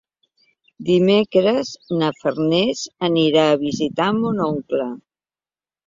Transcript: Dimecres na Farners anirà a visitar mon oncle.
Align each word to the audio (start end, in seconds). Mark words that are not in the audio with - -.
Dimecres 0.87 1.75
na 2.01 2.11
Farners 2.23 2.83
anirà 3.11 3.47
a 3.53 3.61
visitar 3.69 4.13
mon 4.25 4.47
oncle. 4.51 4.93